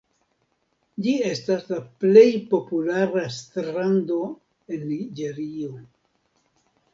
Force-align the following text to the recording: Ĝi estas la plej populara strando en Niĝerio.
Ĝi 1.07 1.11
estas 1.31 1.67
la 1.71 1.77
plej 2.03 2.23
populara 2.53 3.21
strando 3.37 4.19
en 4.77 4.89
Niĝerio. 4.95 5.71